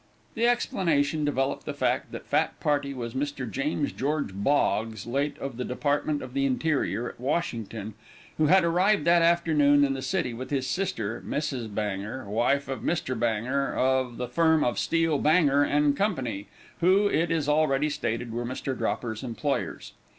[0.33, 3.47] The explanation developed the fact that fat party was Mr.
[3.47, 7.93] James George Boggs, late of the Department of the Interior, at Washington,
[8.39, 11.71] who had arrived that afternoon in the city with his sister, Mrs.
[11.71, 13.13] Banger, wife of Mr.
[13.19, 16.23] Banger, of the firm of Steel, Banger & Co.,
[16.79, 18.75] who, it is already stated, were Mr.
[18.75, 19.93] Dropper's employers.